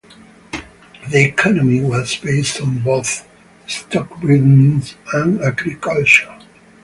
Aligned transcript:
The 1.11 1.25
economy 1.25 1.81
was 1.83 2.15
based 2.15 2.59
on 2.59 2.79
both 2.79 3.27
stockbreeding 3.67 4.95
and 5.13 5.39
agriculture. 5.43 6.35